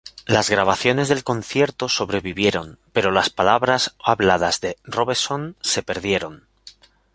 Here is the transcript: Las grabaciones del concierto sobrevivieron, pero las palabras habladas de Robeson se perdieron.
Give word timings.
Las 0.25 0.49
grabaciones 0.49 1.09
del 1.09 1.23
concierto 1.23 1.87
sobrevivieron, 1.87 2.79
pero 2.91 3.11
las 3.11 3.29
palabras 3.29 3.95
habladas 4.03 4.59
de 4.59 4.75
Robeson 4.85 5.55
se 5.61 5.83
perdieron. 5.83 6.47